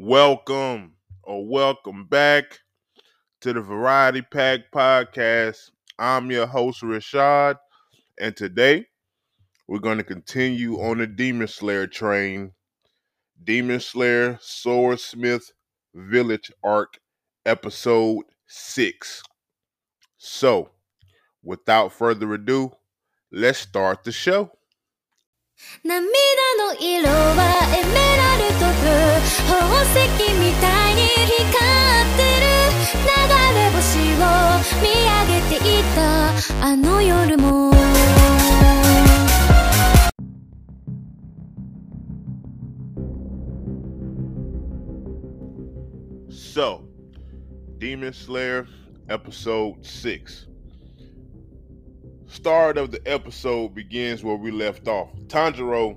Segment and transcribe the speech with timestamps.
[0.00, 0.92] Welcome
[1.24, 2.60] or welcome back
[3.40, 5.72] to the Variety Pack Podcast.
[5.98, 7.56] I'm your host, Rashad,
[8.20, 8.86] and today
[9.66, 12.52] we're going to continue on the Demon Slayer train.
[13.42, 15.50] Demon Slayer Swordsmith
[15.92, 17.00] Village Arc,
[17.44, 19.20] Episode 6.
[20.16, 20.70] So,
[21.42, 22.70] without further ado,
[23.32, 24.57] let's start the show.
[25.82, 27.42] 涙の色は
[27.74, 28.86] エメラルドブ
[29.48, 29.98] 宝石
[30.38, 32.46] みたいに光ってる。
[32.94, 33.10] 流
[33.54, 34.30] れ星を
[34.80, 35.98] 見上げていた。
[36.64, 37.72] あの夜も。
[46.30, 46.82] So,
[47.78, 48.66] Demon Slayer,
[49.08, 50.47] episode 6.
[52.30, 55.08] Start of the episode begins where we left off.
[55.28, 55.96] Tanjiro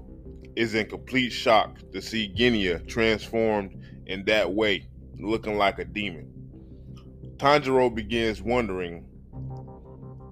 [0.56, 4.88] is in complete shock to see Genya transformed in that way,
[5.20, 6.32] looking like a demon.
[7.36, 9.06] Tanjiro begins wondering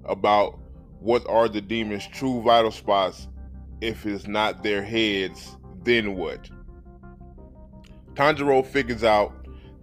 [0.05, 0.58] about
[1.00, 3.27] what are the demons' true vital spots
[3.81, 6.50] if it's not their heads, then what?
[8.14, 9.33] Tanjiro figures out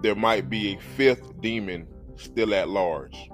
[0.00, 3.28] there might be a fifth demon still at large.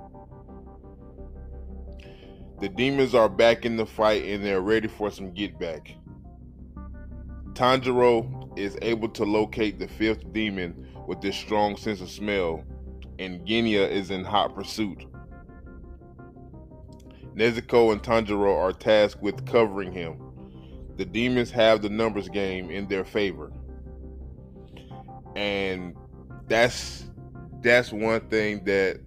[2.62, 5.96] The demons are back in the fight and they're ready for some get back.
[7.54, 12.62] Tanjiro is able to locate the fifth demon with this strong sense of smell,
[13.18, 15.04] and Genya is in hot pursuit.
[17.34, 20.20] Nezuko and Tanjiro are tasked with covering him.
[20.98, 23.50] The demons have the numbers game in their favor.
[25.34, 25.96] And
[26.46, 27.10] that's
[27.60, 29.00] that's one thing that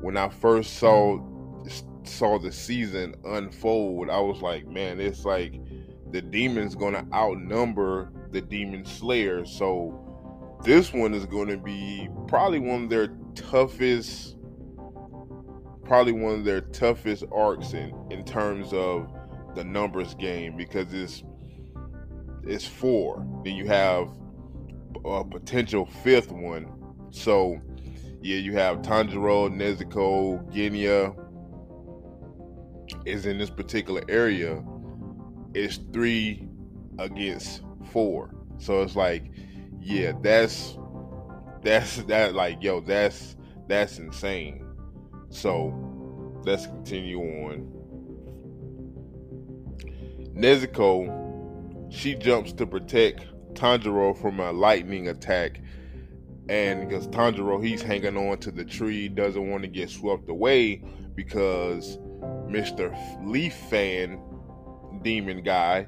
[0.00, 1.35] when I first saw
[2.08, 5.60] saw the season unfold, I was like, man, it's like
[6.10, 9.44] the demon's gonna outnumber the demon slayer.
[9.44, 14.36] So this one is gonna be probably one of their toughest
[15.84, 19.08] probably one of their toughest arcs in, in terms of
[19.54, 21.22] the numbers game because it's
[22.44, 23.26] it's four.
[23.44, 24.08] Then you have
[25.04, 26.70] a potential fifth one.
[27.10, 27.60] So
[28.22, 31.14] yeah, you have Tanjiro, Nezuko, Genya,
[33.06, 34.62] is in this particular area
[35.56, 36.46] it's three
[36.98, 38.34] against four.
[38.58, 39.30] So it's like,
[39.80, 40.76] yeah, that's
[41.62, 44.64] that's that like yo, that's that's insane.
[45.30, 45.74] So
[46.44, 47.72] let's continue on.
[50.34, 53.24] Nezuko, she jumps to protect
[53.54, 55.62] Tanjiro from a lightning attack.
[56.48, 60.84] And because Tanjiro, he's hanging on to the tree, doesn't want to get swept away
[61.14, 61.98] because
[62.48, 62.94] Mr.
[63.26, 64.20] Leaf fan
[65.02, 65.86] demon guy,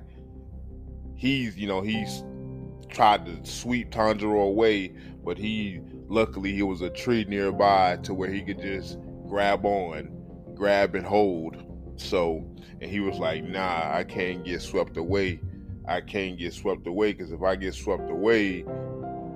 [1.15, 2.25] he's you know he's
[2.89, 4.93] tried to sweep Tanjiro away,
[5.25, 10.11] but he luckily he was a tree nearby to where he could just grab on,
[10.55, 11.56] grab and hold.
[11.97, 12.45] So
[12.81, 15.41] and he was like, "Nah, I can't get swept away.
[15.87, 18.65] I can't get swept away because if I get swept away,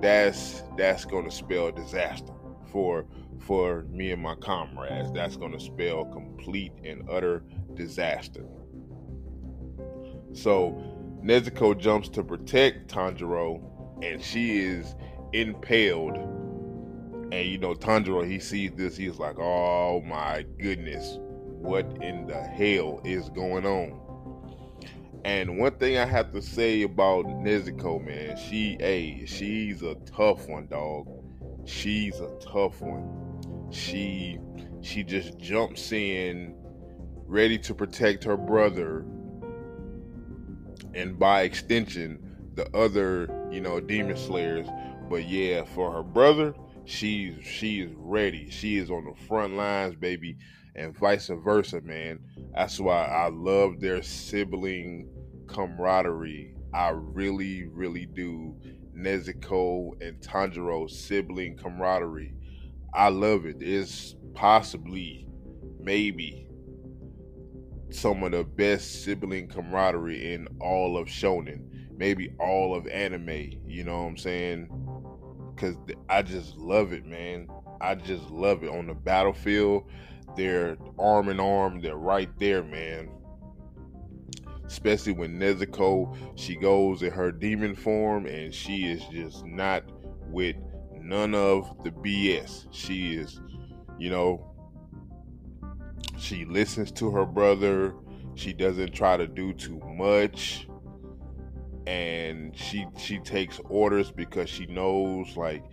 [0.01, 2.33] that's that's gonna spell disaster
[2.73, 3.05] for
[3.39, 5.11] for me and my comrades.
[5.13, 7.43] That's going to spell complete and utter
[7.75, 8.45] disaster.
[10.33, 10.81] So
[11.23, 13.61] Nezuko jumps to protect Tanjiro,
[14.03, 14.95] and she is
[15.31, 16.17] impaled.
[16.17, 22.41] And you know, Tanjiro, he sees this, he's like, oh my goodness, what in the
[22.41, 23.99] hell is going on?
[25.25, 30.49] And one thing I have to say about Nezuko, man, she, a, she's a tough
[30.49, 31.07] one, dog.
[31.65, 33.69] She's a tough one.
[33.71, 34.39] She
[34.81, 36.55] she just jumps in
[37.25, 39.05] ready to protect her brother
[40.93, 42.19] and by extension
[42.55, 44.67] the other you know demon slayers.
[45.09, 46.53] But yeah for her brother
[46.85, 48.49] she's she is ready.
[48.49, 50.37] She is on the front lines baby
[50.75, 52.19] and vice versa man.
[52.53, 55.09] That's why i love their sibling
[55.47, 56.55] camaraderie.
[56.73, 58.55] I really really do
[58.95, 62.33] nezuko and tanjiro sibling camaraderie
[62.95, 63.57] I love it.
[63.59, 65.27] It's possibly,
[65.79, 66.47] maybe,
[67.89, 71.63] some of the best sibling camaraderie in all of shonen,
[71.97, 73.53] maybe all of anime.
[73.65, 74.69] You know what I'm saying?
[75.55, 75.75] Because
[76.07, 77.47] I just love it, man.
[77.81, 79.89] I just love it on the battlefield.
[80.37, 81.81] They're arm in arm.
[81.81, 83.09] They're right there, man.
[84.73, 89.83] Especially when Nezuko she goes in her demon form and she is just not
[90.29, 90.55] with
[90.99, 92.67] none of the BS.
[92.71, 93.39] She is,
[93.99, 94.51] you know,
[96.17, 97.95] she listens to her brother.
[98.35, 100.67] She doesn't try to do too much.
[101.85, 105.63] and she she takes orders because she knows like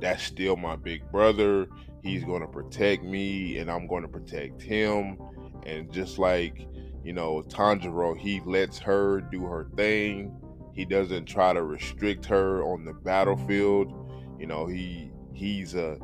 [0.00, 1.68] that's still my big brother.
[2.02, 5.18] He's going to protect me and I'm going to protect him.
[5.66, 6.66] And just like,
[7.04, 10.36] you know, Tanjiro, he lets her do her thing.
[10.74, 13.92] He doesn't try to restrict her on the battlefield.
[14.38, 15.98] You know, he he's a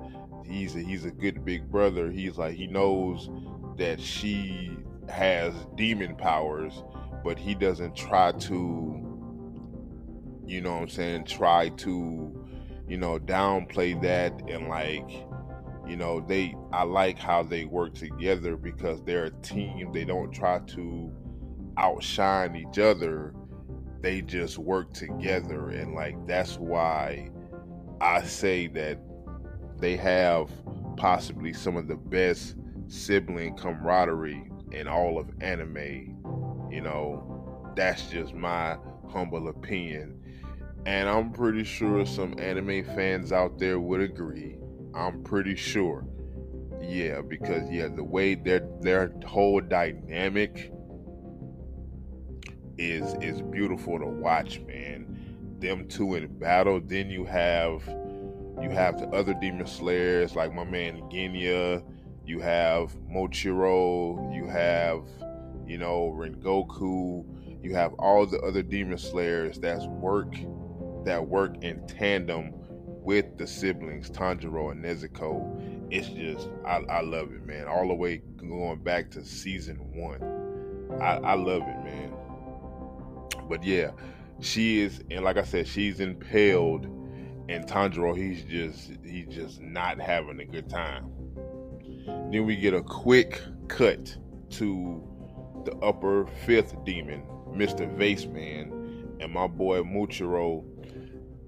[0.47, 2.11] he's a, he's a good big brother.
[2.11, 3.31] He's like he knows
[3.77, 4.77] that she
[5.09, 6.83] has demon powers,
[7.23, 9.03] but he doesn't try to
[10.47, 12.47] you know what I'm saying, try to
[12.89, 15.27] you know downplay that and like
[15.87, 19.93] you know they I like how they work together because they're a team.
[19.93, 21.13] They don't try to
[21.79, 23.35] outshine each other.
[24.01, 27.31] They just work together and like that's why
[28.01, 28.99] I say that
[29.79, 30.51] they have
[30.97, 32.57] possibly some of the best
[32.89, 36.69] sibling camaraderie in all of anime.
[36.71, 38.77] You know, that's just my
[39.09, 40.21] humble opinion.
[40.85, 44.57] And I'm pretty sure some anime fans out there would agree.
[44.97, 46.07] I'm pretty sure.
[46.81, 50.73] Yeah, because yeah, the way their their whole dynamic
[52.79, 55.59] is is beautiful to watch, man.
[55.59, 57.87] Them two in battle, then you have
[58.63, 61.83] you have the other demon slayers like my man Genya,
[62.25, 65.05] you have Muichiro, you have
[65.67, 67.25] you know Rengoku,
[67.63, 70.35] you have all the other demon slayers that's work
[71.05, 72.55] that work in tandem
[73.07, 75.89] with the siblings Tanjiro and Nezuko.
[75.91, 77.67] It's just I, I love it, man.
[77.69, 81.01] All the way going back to season one.
[81.01, 82.13] I, I love it, man.
[83.49, 83.93] But yeah,
[84.41, 86.87] she is, and like I said, she's impaled
[87.49, 91.13] and Tanjiro, he's just he's just not having a good time.
[92.07, 94.17] Then we get a quick cut
[94.51, 95.03] to
[95.65, 97.89] the upper fifth demon, Mr.
[97.97, 100.65] Vase Man, and my boy Muichiro.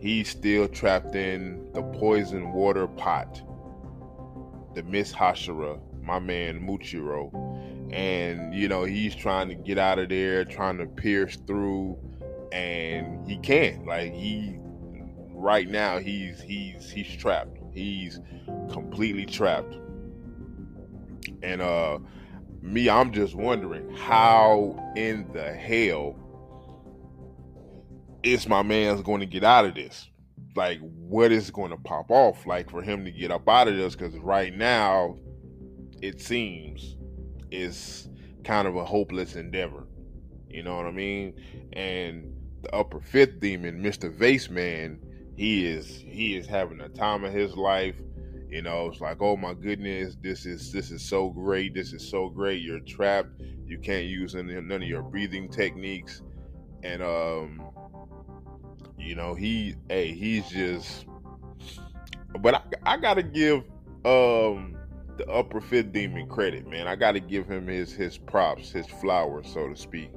[0.01, 3.43] He's still trapped in the poison water pot.
[4.75, 7.33] The Mist Hashira, my man Muichiro.
[7.93, 11.99] And you know, he's trying to get out of there, trying to pierce through,
[12.53, 13.87] and he can't.
[13.87, 14.59] Like he
[15.31, 17.59] right now he's he's he's trapped.
[17.73, 18.21] He's
[18.71, 19.75] completely trapped.
[21.43, 21.99] And uh
[22.61, 26.17] me, I'm just wondering how in the hell
[28.33, 30.09] is my man's going to get out of this?
[30.57, 32.47] Like, what is going to pop off?
[32.47, 33.95] Like for him to get up out of this?
[33.95, 35.17] Because right now,
[36.03, 36.97] it seems
[37.51, 38.09] is
[38.45, 39.87] kind of a hopeless endeavor.
[40.49, 41.35] You know what I mean?
[41.75, 44.13] And the upper fifth demon, Mr.
[44.13, 44.99] Vase Man,
[45.37, 47.97] he is he is having a time of his life.
[48.49, 51.75] You know, it's like, oh my goodness, this is this is so great.
[51.75, 52.63] This is so great.
[52.63, 53.41] You're trapped.
[53.67, 56.23] You can't use any, none of your breathing techniques,
[56.83, 57.63] and um,
[59.09, 61.07] you know, he hey, he's just.
[62.41, 63.65] But I, I gotta give
[64.05, 64.77] um
[65.17, 66.87] the upper fifth demon credit, man.
[66.87, 70.11] I gotta give him his his props, his flowers, so to speak,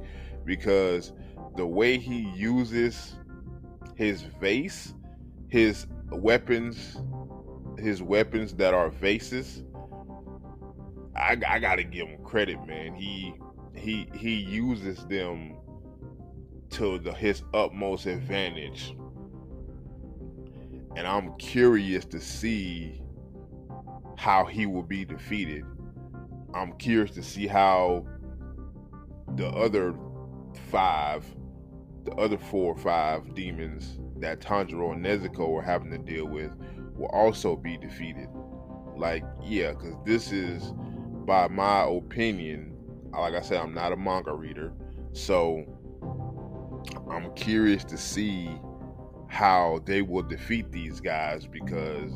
[0.45, 1.13] because
[1.55, 3.15] the way he uses
[3.95, 4.93] his vase
[5.51, 6.97] his weapons,
[7.77, 9.63] his weapons that are vases.
[11.15, 12.95] I, I gotta give him credit, man.
[12.95, 13.35] He
[13.75, 15.57] he he uses them
[16.71, 18.95] to the, his utmost advantage,
[20.95, 23.01] and I'm curious to see
[24.17, 25.65] how he will be defeated.
[26.53, 28.05] I'm curious to see how
[29.35, 29.95] the other
[30.69, 31.25] five,
[32.03, 36.51] the other four or five demons that Tanjiro and Nezuko are having to deal with
[36.95, 38.27] will also be defeated.
[38.95, 40.73] Like, yeah, because this is,
[41.25, 42.75] by my opinion,
[43.11, 44.73] like I said, I'm not a manga reader,
[45.13, 45.65] so
[47.09, 48.49] I'm curious to see
[49.27, 52.11] how they will defeat these guys because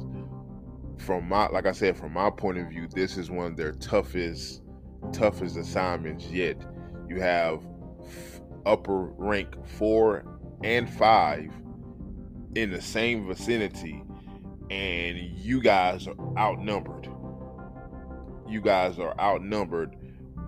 [0.97, 3.71] from my like I said from my point of view this is one of their
[3.73, 4.61] toughest
[5.13, 6.57] toughest assignments yet
[7.07, 7.65] you have
[8.65, 10.25] upper rank 4
[10.63, 11.51] and 5
[12.55, 14.03] in the same vicinity
[14.69, 17.07] and you guys are outnumbered.
[18.47, 19.95] You guys are outnumbered,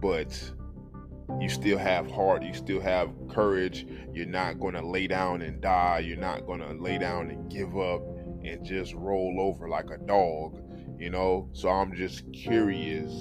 [0.02, 0.52] but
[1.40, 3.86] you still have heart, you still have courage.
[4.14, 6.00] You're not going to lay down and die.
[6.00, 8.02] You're not going to lay down and give up
[8.44, 10.62] and just roll over like a dog,
[11.00, 11.50] you know?
[11.54, 13.12] So I'm just curious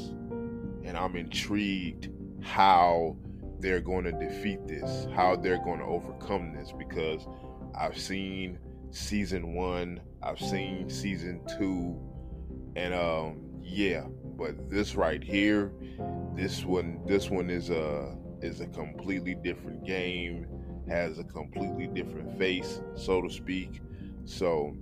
[0.85, 2.11] and I'm intrigued
[2.41, 3.17] how
[3.59, 7.27] they're going to defeat this, how they're going to overcome this because
[7.79, 8.59] I've seen
[8.91, 10.01] season one.
[10.23, 11.99] I've seen season two,
[12.75, 14.05] and um, yeah.
[14.37, 15.73] But this right here,
[16.37, 20.47] this one, this one is a is a completely different game.
[20.89, 23.81] has a completely different face, so to speak.
[24.25, 24.77] So,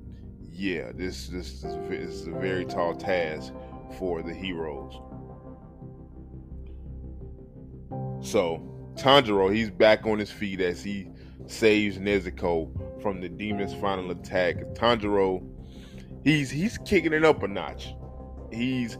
[0.50, 3.52] yeah, this this is, this is a very tall task
[3.98, 5.00] for the heroes.
[8.20, 8.62] So,
[8.96, 11.08] Tanjiro, he's back on his feet as he
[11.46, 14.56] saves Nezuko from the demon's final attack.
[14.74, 15.46] Tanjiro,
[16.22, 17.94] he's he's kicking it up a notch.
[18.52, 18.98] He's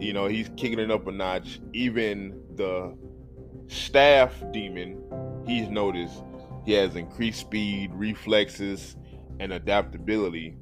[0.00, 1.60] you know, he's kicking it up a notch.
[1.72, 2.96] Even the
[3.68, 4.98] staff demon,
[5.46, 6.22] he's noticed
[6.64, 8.96] he has increased speed, reflexes,
[9.38, 10.56] and adaptability.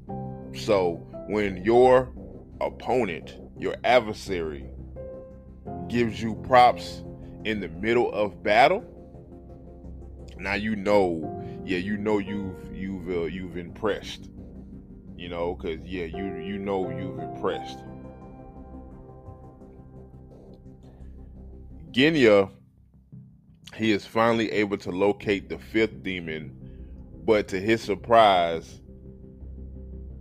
[0.54, 2.12] So when your
[2.60, 4.66] opponent, your adversary,
[5.88, 7.02] gives you props
[7.44, 8.84] in the middle of battle,
[10.36, 14.30] now you know, yeah, you know you've you've uh, you've impressed,
[15.16, 17.78] you know, because yeah, you you know you've impressed.
[21.98, 22.48] Genya,
[23.74, 26.56] he is finally able to locate the fifth demon,
[27.24, 28.80] but to his surprise,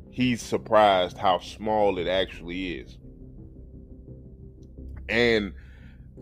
[0.09, 2.97] he's surprised how small it actually is.
[5.07, 5.53] And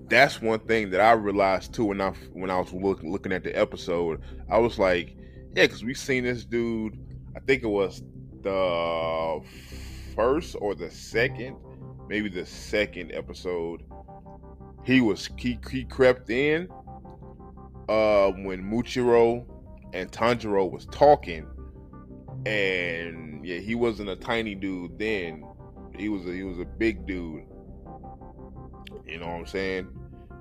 [0.09, 3.45] that's one thing that I realized too when I when I was look, looking at
[3.45, 4.21] the episode.
[4.51, 5.15] I was like,
[5.55, 6.99] yeah, because we seen this dude.
[7.33, 8.03] I think it was
[8.41, 9.41] the
[10.17, 11.55] first or the second,
[12.09, 13.83] maybe the second episode
[14.85, 16.69] he was he, he crept in
[17.89, 19.45] uh, when Muichiro
[19.93, 21.47] and Tanjiro was talking,
[22.45, 25.43] and yeah, he wasn't a tiny dude then.
[25.97, 27.43] He was a, he was a big dude.
[29.07, 29.87] You know what I'm saying?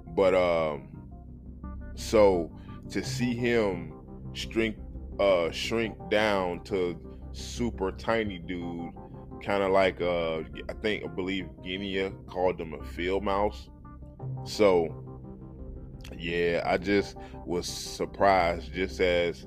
[0.09, 0.89] But um,
[1.95, 2.51] so
[2.91, 3.93] to see him
[4.35, 4.77] shrink
[5.21, 6.99] uh shrink down to
[7.33, 8.91] super tiny dude,
[9.43, 13.71] kind of like uh I think I believe Genya called him a field mouse
[14.45, 14.89] so,
[16.19, 17.17] yeah, I just
[17.47, 19.47] was surprised, just as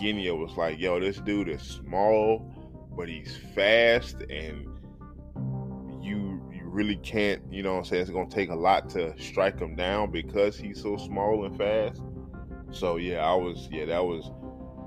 [0.00, 2.50] Genya was like, yo, this dude is small,
[2.96, 4.66] but he's fast, and
[6.02, 8.02] you you really can't, you know I'm saying?
[8.02, 12.02] It's gonna take a lot to strike him down because he's so small and fast.
[12.70, 14.30] So yeah, I was yeah, that was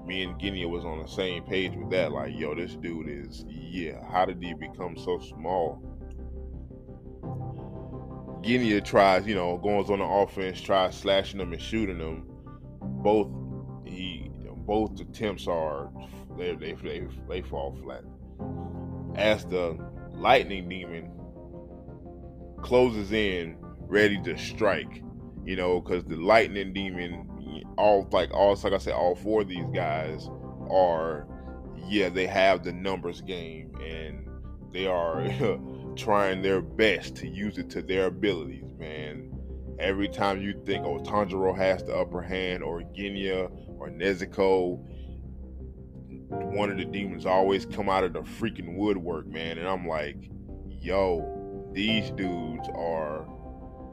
[0.05, 2.11] me and Genya was on the same page with that.
[2.11, 5.81] Like, yo, this dude is yeah, how did he become so small?
[8.47, 12.23] Genya tries, you know, goes on the offense, tries slashing them and shooting them.
[12.81, 13.27] Both
[13.85, 14.31] he,
[14.65, 15.91] both attempts are
[16.37, 18.03] they they they, they fall flat.
[19.17, 19.77] As the
[20.13, 21.11] lightning demon
[22.61, 25.03] closes in, ready to strike,
[25.45, 29.49] you know, because the lightning demon, all like all like I said, all four of
[29.49, 30.29] these guys
[30.71, 31.27] are,
[31.89, 34.25] yeah, they have the numbers game and
[34.71, 35.21] they are
[35.97, 39.31] trying their best to use it to their abilities, man.
[39.79, 44.83] Every time you think, oh, Tanjiro has the upper hand, or Genya, or Nezuko,
[46.29, 49.57] one of the demons always come out of the freaking woodwork, man.
[49.57, 50.29] And I'm like,
[50.67, 53.27] yo, these dudes are,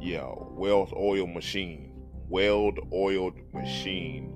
[0.01, 1.93] yeah, well oiled machine.
[2.29, 4.35] Weld oiled machine.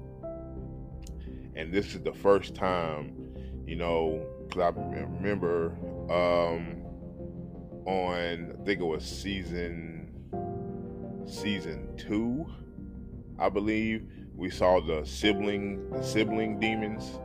[1.56, 3.12] And this is the first time,
[3.66, 5.76] you know, because I remember
[6.10, 6.77] um,
[7.86, 10.10] on I think it was season
[11.26, 12.46] season two,
[13.38, 14.08] I believe.
[14.34, 17.18] We saw the sibling the sibling demons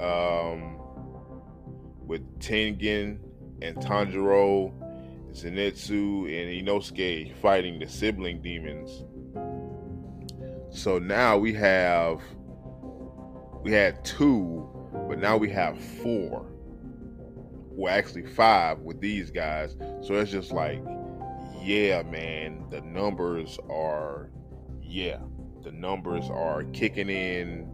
[0.00, 0.78] um,
[2.06, 3.18] with Tengen
[3.62, 4.72] and Tanjiro,
[5.32, 9.04] Zenitsu, and Inosuke fighting the sibling demons.
[10.70, 12.20] So now we have
[13.62, 14.68] we had two,
[15.08, 16.53] but now we have four
[17.74, 19.76] well actually five with these guys.
[20.02, 20.82] So it's just like
[21.62, 24.30] yeah man the numbers are
[24.82, 25.18] yeah
[25.62, 27.70] the numbers are kicking in.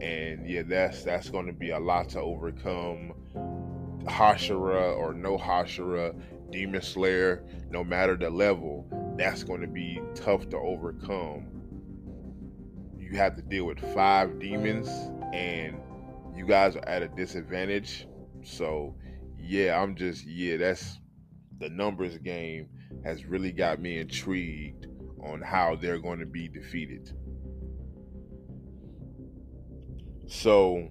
[0.00, 3.12] And yeah that's that's going to be a lot to overcome.
[4.04, 6.14] Hashira or no hashira
[6.50, 11.46] demon slayer no matter the level that's going to be tough to overcome.
[12.98, 14.88] You have to deal with five demons
[15.32, 15.76] and
[16.34, 18.06] you guys are at a disadvantage.
[18.42, 18.94] So
[19.42, 20.98] yeah, I'm just yeah, that's
[21.58, 22.68] the numbers game
[23.04, 24.86] has really got me intrigued
[25.22, 27.12] on how they're going to be defeated.
[30.26, 30.88] So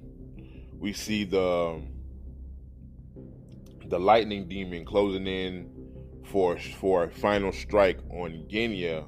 [0.78, 1.82] we see the
[3.88, 5.70] the lightning demon closing in
[6.26, 9.06] for for a final strike on Genya.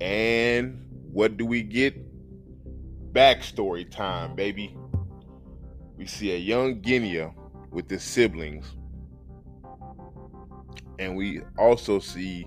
[0.00, 1.94] And what do we get?
[3.12, 4.76] Backstory time, baby.
[5.96, 7.32] We see a young Genya
[7.74, 8.76] with his siblings.
[10.98, 12.46] And we also see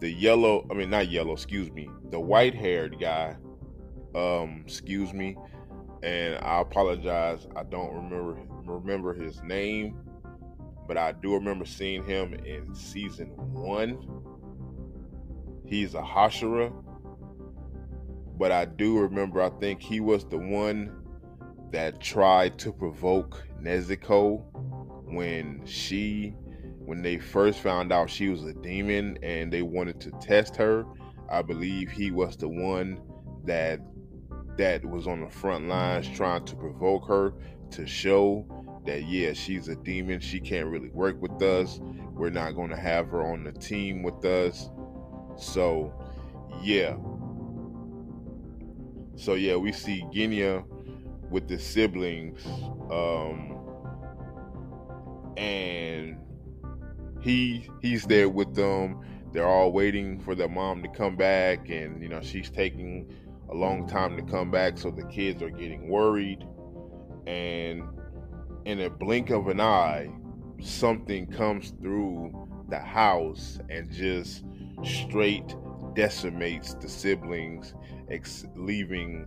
[0.00, 3.36] the yellow, I mean, not yellow, excuse me, the white haired guy,
[4.14, 5.36] um, excuse me,
[6.02, 7.46] and I apologize.
[7.56, 9.96] I don't remember remember his name,
[10.88, 13.98] but I do remember seeing him in season one.
[15.66, 16.72] He's a Hashira,
[18.36, 19.40] but I do remember.
[19.40, 21.03] I think he was the one
[21.74, 24.44] that tried to provoke Nezuko
[25.12, 26.32] when she
[26.84, 30.84] when they first found out she was a demon and they wanted to test her.
[31.28, 33.00] I believe he was the one
[33.44, 33.80] that
[34.56, 37.34] that was on the front lines trying to provoke her
[37.72, 38.46] to show
[38.86, 40.20] that yeah she's a demon.
[40.20, 41.80] She can't really work with us.
[42.12, 44.70] We're not going to have her on the team with us.
[45.36, 45.92] So
[46.62, 46.94] yeah.
[49.16, 50.64] So yeah we see Genya
[51.34, 52.44] with the siblings
[52.90, 53.58] um
[55.36, 56.16] and
[57.20, 59.00] he he's there with them
[59.32, 63.06] they're all waiting for their mom to come back and you know she's taking
[63.50, 66.44] a long time to come back, so the kids are getting worried.
[67.26, 67.82] And
[68.64, 70.10] in a blink of an eye,
[70.60, 74.44] something comes through the house and just
[74.82, 75.54] straight
[75.94, 77.74] decimates the siblings,
[78.10, 79.26] ex- leaving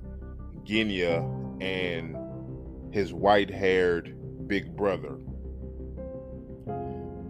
[0.67, 1.23] Genya
[1.61, 2.17] and
[2.93, 4.13] his white haired
[4.47, 5.17] big brother.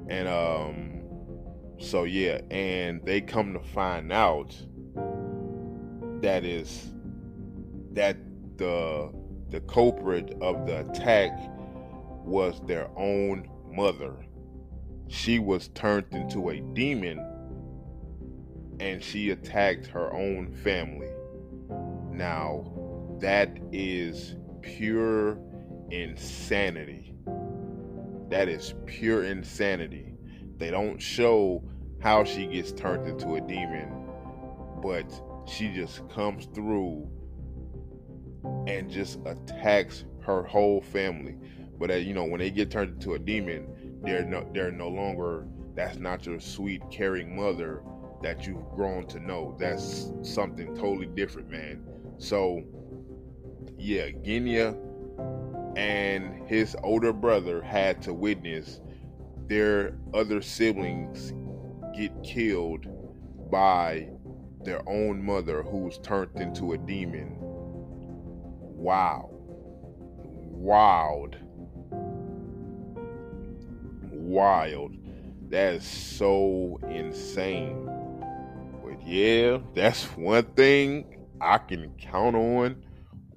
[0.09, 1.01] And um
[1.79, 4.55] so yeah, and they come to find out
[6.21, 6.91] that is
[7.93, 8.17] that
[8.57, 9.11] the
[9.49, 11.31] the culprit of the attack
[12.25, 14.15] was their own mother.
[15.07, 17.23] She was turned into a demon
[18.79, 21.09] and she attacked her own family.
[22.11, 22.76] Now,
[23.19, 25.39] that is pure
[25.91, 27.13] insanity.
[28.29, 30.13] That is pure insanity.
[30.57, 31.63] They don't show
[31.99, 33.89] how she gets turned into a demon,
[34.81, 35.09] but
[35.47, 37.09] she just comes through
[38.67, 41.37] and just attacks her whole family.
[41.79, 44.89] But as you know, when they get turned into a demon, they're no they're no
[44.89, 47.81] longer that's not your sweet caring mother
[48.21, 49.55] that you've grown to know.
[49.59, 51.83] That's something totally different, man.
[52.17, 52.63] So
[53.77, 54.75] yeah, Genya
[55.77, 58.81] and his older brother had to witness
[59.47, 61.33] their other siblings
[61.95, 62.87] get killed
[63.49, 64.09] by
[64.63, 67.37] their own mother who's turned into a demon.
[67.39, 69.29] Wow.
[70.51, 71.37] Wild.
[74.11, 74.95] Wild.
[75.49, 77.85] That is so insane.
[78.83, 82.83] But yeah, that's one thing I can count on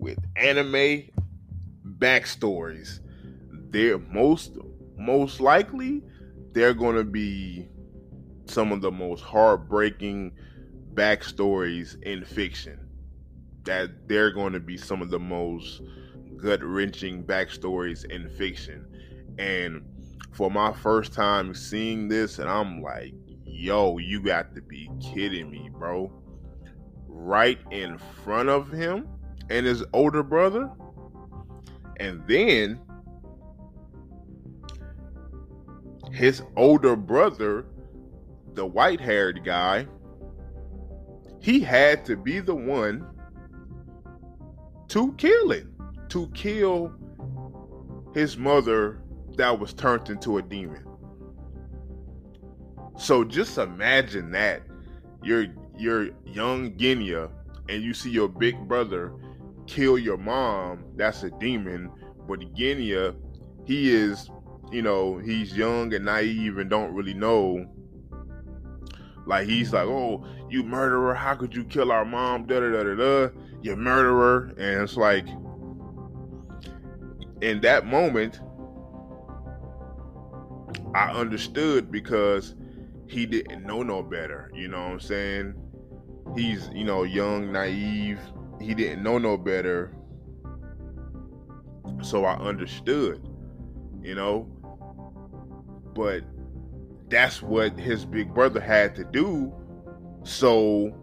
[0.01, 1.03] with anime
[1.99, 3.01] backstories.
[3.71, 4.57] They're most
[4.97, 6.03] most likely
[6.53, 7.69] they're gonna be
[8.47, 10.33] some of the most heartbreaking
[10.95, 12.79] backstories in fiction.
[13.65, 15.83] That they're going to be some of the most
[16.37, 18.87] gut wrenching backstories in fiction.
[19.39, 19.83] And
[20.33, 23.13] for my first time seeing this, and I'm like,
[23.45, 26.11] yo, you got to be kidding me, bro.
[27.07, 29.07] Right in front of him
[29.51, 30.71] and his older brother.
[31.99, 32.81] And then
[36.13, 37.67] his older brother,
[38.55, 39.87] the white haired guy,
[41.41, 43.07] he had to be the one
[44.89, 45.67] to kill it,
[46.09, 46.93] to kill
[48.15, 49.03] his mother
[49.37, 50.85] that was turned into a demon.
[52.99, 54.63] So just imagine that
[55.23, 55.47] you're
[55.79, 57.31] you're young Genya
[57.69, 59.13] and you see your big brother
[59.70, 61.90] kill your mom, that's a demon,
[62.26, 63.14] but Genya,
[63.64, 64.30] he is,
[64.70, 67.66] you know, he's young and naive and don't really know
[69.30, 71.14] like he's like, oh, you murderer!
[71.14, 72.46] How could you kill our mom?
[72.46, 73.28] Da da da da da.
[73.62, 74.52] You murderer!
[74.59, 75.28] And it's like,
[77.40, 78.40] in that moment,
[80.96, 82.56] I understood because
[83.06, 84.50] he didn't know no better.
[84.52, 85.54] You know what I'm saying?
[86.37, 88.18] He's you know young, naive.
[88.61, 89.92] He didn't know no better.
[92.03, 93.27] So I understood,
[94.03, 94.49] you know.
[95.94, 96.25] But
[97.09, 99.53] that's what his big brother had to do
[100.23, 100.94] so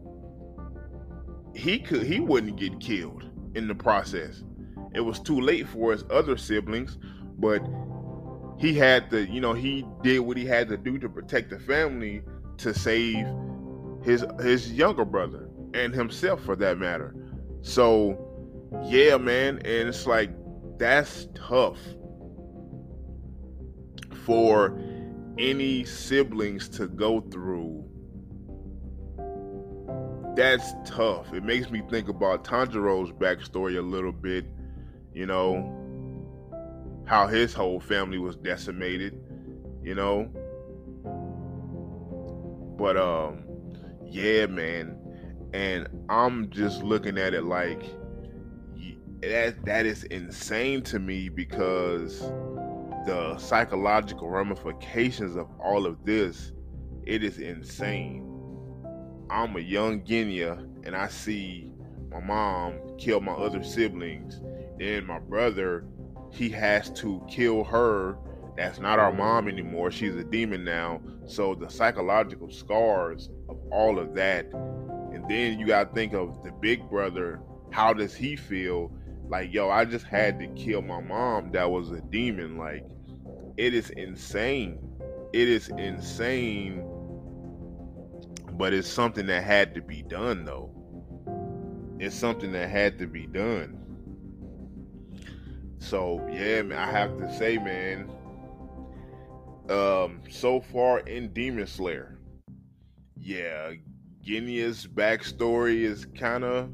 [1.54, 4.43] he could he wouldn't get killed in the process
[4.93, 6.98] it was too late for his other siblings
[7.38, 7.62] but
[8.58, 11.60] he had to you know he did what he had to do to protect the
[11.60, 12.22] family
[12.58, 13.26] to save
[14.04, 17.13] his his younger brother and himself for that matter
[17.62, 18.17] so
[18.86, 20.32] yeah man and it's like
[20.78, 21.80] that's tough
[24.26, 24.78] for
[25.39, 27.84] any siblings to go through,
[30.36, 31.34] that's tough.
[31.34, 34.46] It makes me think about Tanjiro's backstory a little bit.
[35.13, 35.74] you know,
[37.06, 39.20] how his whole family was decimated,
[39.84, 40.30] you know.
[42.78, 43.43] But um
[44.06, 44.97] yeah, man.
[45.54, 47.84] And I'm just looking at it like
[49.22, 52.20] that that is insane to me because
[53.08, 56.52] the psychological ramifications of all of this,
[57.06, 58.24] it is insane.
[59.30, 61.72] I'm a young Genya and I see
[62.12, 64.42] my mom kill my other siblings.
[64.78, 65.86] Then my brother,
[66.32, 68.18] he has to kill her.
[68.56, 69.92] That's not our mom anymore.
[69.92, 71.02] She's a demon now.
[71.26, 74.48] So the psychological scars of all of that.
[75.28, 77.42] Then you got to think of the big brother.
[77.72, 78.92] How does he feel?
[79.28, 82.58] Like, yo, I just had to kill my mom that was a demon.
[82.58, 82.86] Like,
[83.58, 84.80] it is insane.
[85.34, 86.86] It is insane.
[88.54, 90.72] But it's something that had to be done, though.
[92.00, 93.78] It's something that had to be done.
[95.80, 98.10] So, yeah, man, I have to say, man,
[99.70, 102.18] um, so far in Demon Slayer,
[103.16, 103.74] yeah,
[104.28, 106.70] Genya's backstory is kind of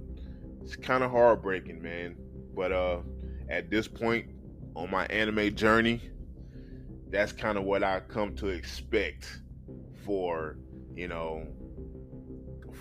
[0.63, 2.15] it's kind of heartbreaking, man.
[2.55, 3.01] But uh,
[3.47, 4.25] at this point
[4.75, 6.01] on my anime journey,
[7.11, 9.41] that's kind of what I come to expect
[10.03, 10.57] for
[10.95, 11.45] you know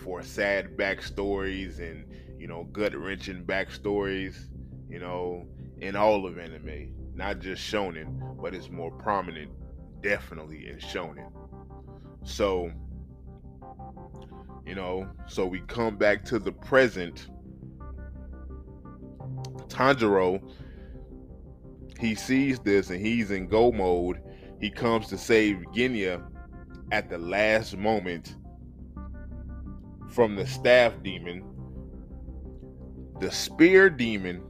[0.02, 2.06] for sad backstories and
[2.40, 4.46] you know gut wrenching backstories,
[4.88, 5.46] you know,
[5.82, 9.50] in all of anime, not just shonen, but it's more prominent,
[10.00, 11.30] definitely in shonen.
[12.24, 12.72] So,
[14.66, 17.28] you know, so we come back to the present
[19.68, 20.42] Tanjiro,
[21.98, 24.20] he sees this and he's in go mode.
[24.60, 26.22] He comes to save Genya
[26.92, 28.36] at the last moment
[30.10, 31.42] from the staff demon.
[33.20, 34.42] The spear demon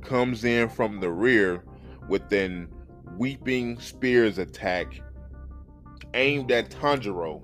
[0.00, 1.64] comes in from the rear
[2.08, 2.68] with an
[3.16, 5.00] weeping spears attack
[6.14, 7.42] aimed at Tanjiro.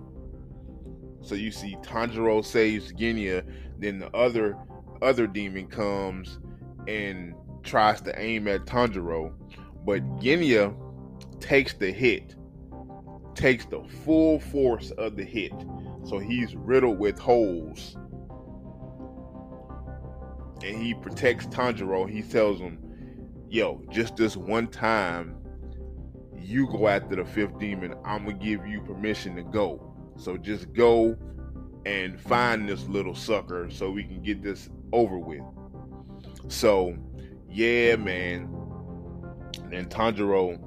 [1.26, 3.44] So you see Tanjiro saves Genya,
[3.80, 4.56] then the other
[5.02, 6.38] other demon comes
[6.86, 7.34] and
[7.64, 9.34] tries to aim at Tanjiro,
[9.84, 10.72] but Genya
[11.40, 12.36] takes the hit,
[13.34, 15.52] takes the full force of the hit.
[16.04, 17.96] So he's riddled with holes.
[20.62, 22.08] And he protects Tanjiro.
[22.08, 22.78] He tells him,
[23.50, 25.36] Yo, just this one time,
[26.38, 27.94] you go after the fifth demon.
[28.04, 29.95] I'm going to give you permission to go.
[30.16, 31.16] So just go
[31.84, 35.42] and find this little sucker so we can get this over with.
[36.48, 36.96] So,
[37.48, 38.48] yeah, man.
[39.72, 40.60] And Tanjiro,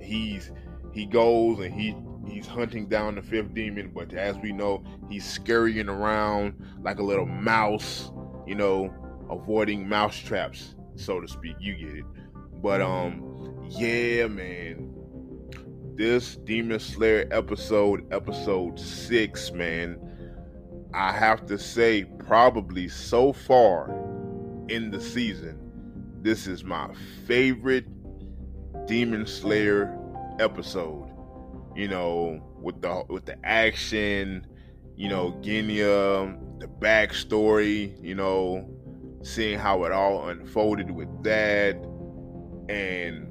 [0.00, 0.50] he's
[0.92, 1.94] he goes and he
[2.28, 7.02] he's hunting down the fifth demon, but as we know, he's scurrying around like a
[7.02, 8.10] little mouse,
[8.46, 8.92] you know,
[9.30, 11.56] avoiding mouse traps, so to speak.
[11.60, 12.04] You get it.
[12.62, 14.67] But um, yeah, man.
[15.98, 19.98] This Demon Slayer episode, episode six, man.
[20.94, 23.90] I have to say, probably so far
[24.68, 25.58] in the season,
[26.22, 26.94] this is my
[27.26, 27.86] favorite
[28.86, 29.92] Demon Slayer
[30.38, 31.10] episode.
[31.74, 34.46] You know, with the with the action,
[34.94, 38.70] you know, Genya, um, the backstory, you know,
[39.24, 41.74] seeing how it all unfolded with that,
[42.68, 43.27] and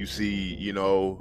[0.00, 1.18] you see, you know,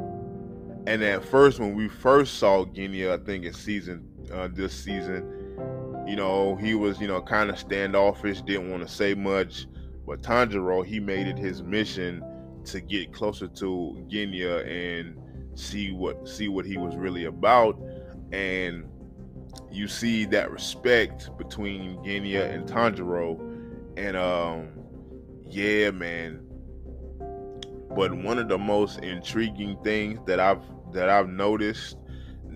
[0.88, 6.06] and at first when we first saw Genya, I think in season uh, this season,
[6.08, 9.68] you know, he was, you know, kind of standoffish, didn't want to say much.
[10.08, 12.24] But Tanjiro, he made it his mission
[12.66, 15.20] to get closer to Genya and
[15.60, 17.78] see what see what he was really about.
[18.32, 18.86] And
[19.70, 23.38] you see that respect between Genya and Tanjiro.
[23.98, 24.70] And um
[25.50, 26.49] yeah, man.
[27.96, 30.62] But one of the most intriguing things that I've
[30.94, 31.98] that I've noticed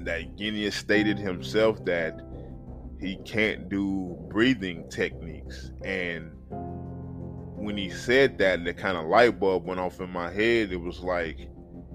[0.03, 2.19] that Genya stated himself that
[2.99, 5.71] he can't do breathing techniques.
[5.83, 6.31] And
[7.55, 10.71] when he said that, the kind of light bulb went off in my head.
[10.71, 11.49] It was like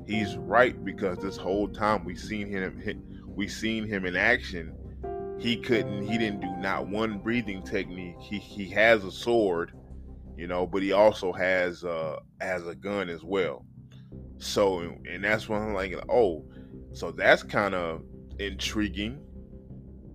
[0.07, 2.83] he's right because this whole time we seen him,
[3.27, 4.75] we seen him in action.
[5.39, 6.03] He couldn't.
[6.03, 8.17] He didn't do not one breathing technique.
[8.21, 9.73] He he has a sword,
[10.39, 13.67] you know, but he also has uh has a gun as well.
[14.39, 16.45] So and that's when I'm like, oh,
[16.93, 18.03] so that's kind of
[18.39, 19.21] intriguing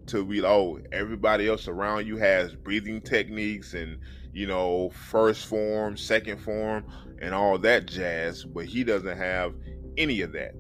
[0.08, 3.98] to be oh everybody else around you has breathing techniques and
[4.34, 6.86] you know first form second form
[7.22, 9.54] and all that jazz but he doesn't have
[9.98, 10.52] any of that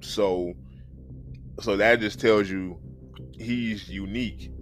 [0.00, 0.52] so
[1.60, 2.78] so that just tells you
[3.32, 4.52] he's unique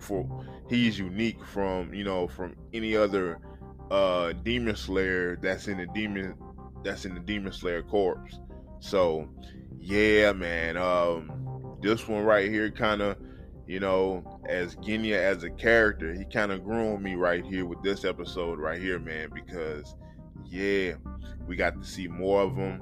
[0.00, 3.38] for he's unique from you know from any other
[3.90, 6.34] uh Demon Slayer that's in the Demon
[6.82, 8.28] that's in the Demon Slayer Corps.
[8.80, 9.28] So
[9.80, 10.76] yeah, man.
[10.76, 13.16] Um this one right here kind of
[13.66, 17.66] you know, as Genya as a character, he kind of grew on me right here
[17.66, 19.96] with this episode right here, man, because
[20.48, 20.94] yeah,
[21.46, 22.80] we got to see more of him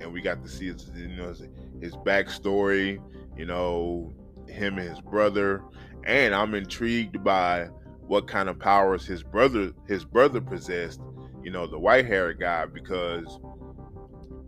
[0.00, 1.42] and we got to see his, you know, his,
[1.80, 3.00] his backstory,
[3.36, 4.12] you know,
[4.48, 5.62] him and his brother,
[6.04, 7.68] and I'm intrigued by
[8.06, 11.00] what kind of powers his brother his brother possessed,
[11.42, 13.38] you know, the white haired guy, because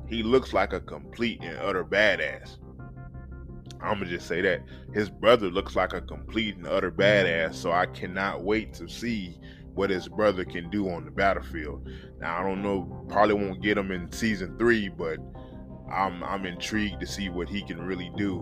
[0.09, 2.59] he looks like a complete and utter badass.
[3.81, 4.63] I'm gonna just say that
[4.95, 7.55] his brother looks like a complete and utter badass.
[7.55, 9.39] So I cannot wait to see
[9.75, 11.89] what his brother can do on the battlefield.
[12.21, 15.19] Now I don't know, probably won't get him in season three, but
[15.93, 18.39] I'm I'm intrigued to see what he can really do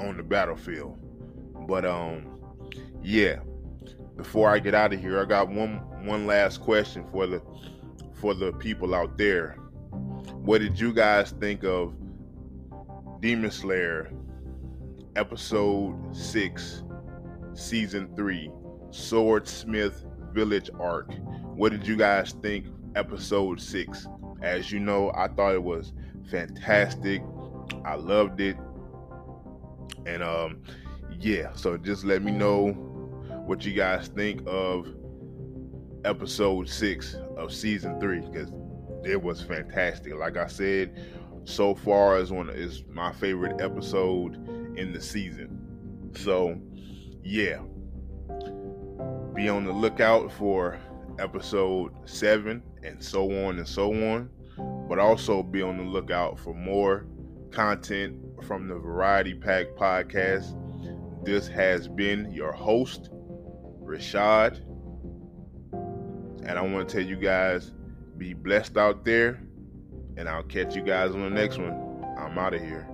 [0.00, 0.96] on the battlefield.
[1.66, 2.38] But um,
[3.02, 3.40] yeah.
[4.18, 7.40] Before I get out of here, I got one one last question for the
[8.14, 9.52] for the people out there.
[10.32, 11.94] What did you guys think of
[13.20, 14.10] Demon Slayer
[15.14, 16.82] episode 6
[17.54, 18.50] season 3
[18.90, 21.14] Swordsmith Village arc?
[21.54, 24.06] What did you guys think episode 6?
[24.42, 25.92] As you know, I thought it was
[26.28, 27.22] fantastic.
[27.84, 28.56] I loved it.
[30.06, 30.60] And um
[31.20, 32.97] yeah, so just let me know
[33.48, 34.94] what you guys think of
[36.04, 38.52] episode six of season three because
[39.04, 40.14] it was fantastic.
[40.14, 41.00] Like I said,
[41.44, 44.34] so far is one is my favorite episode
[44.76, 46.10] in the season.
[46.14, 46.60] So
[47.24, 47.60] yeah.
[49.34, 50.78] Be on the lookout for
[51.18, 54.28] episode seven and so on and so on.
[54.90, 57.06] But also be on the lookout for more
[57.50, 60.54] content from the Variety Pack podcast.
[61.24, 63.08] This has been your host,
[63.88, 64.60] Rashad.
[66.46, 67.72] And I want to tell you guys
[68.16, 69.40] be blessed out there.
[70.16, 72.04] And I'll catch you guys on the next one.
[72.18, 72.88] I'm out of here.